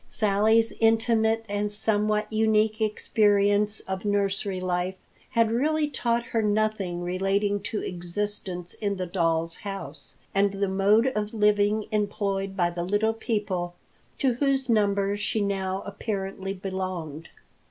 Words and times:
Sally's 0.07 0.73
intimate 0.79 1.45
and 1.47 1.71
somewhat 1.71 2.25
unique 2.33 2.81
experience 2.81 3.81
of 3.81 4.03
nursery 4.03 4.59
life 4.59 4.95
had 5.29 5.51
really 5.51 5.87
taught 5.87 6.23
her 6.23 6.41
nothing 6.41 7.03
relating 7.03 7.59
to 7.61 7.83
existence 7.83 8.73
in 8.73 8.95
the 8.95 9.05
doll's 9.05 9.57
house, 9.57 10.15
and 10.33 10.53
the 10.53 10.67
mode 10.67 11.05
of 11.15 11.35
living 11.35 11.85
employed 11.91 12.57
by 12.57 12.71
the 12.71 12.83
little 12.83 13.13
people 13.13 13.75
to 14.17 14.33
whose 14.33 14.67
number 14.69 15.15
she 15.15 15.39
now 15.39 15.83
apparently 15.85 16.51
belonged. 16.55 17.29